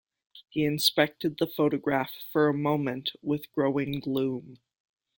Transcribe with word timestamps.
He 0.49 0.65
inspected 0.65 1.37
the 1.37 1.45
photograph 1.45 2.09
for 2.31 2.47
a 2.47 2.55
moment 2.55 3.11
with 3.21 3.51
growing 3.51 3.99
gloom. 3.99 4.57